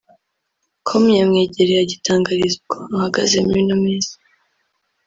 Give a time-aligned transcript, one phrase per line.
[0.87, 4.13] com yamwegereye agitangariza uko ahagaze muri ino minsi